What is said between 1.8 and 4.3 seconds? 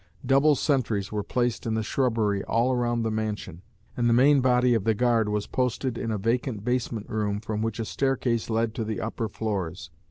shrubbery all around the mansion, and the